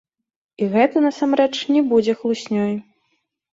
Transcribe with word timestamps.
І 0.63 0.69
гэта, 0.75 1.03
насамрэч, 1.07 1.53
не 1.77 1.85
будзе 1.93 2.19
хлуснёй. 2.25 2.77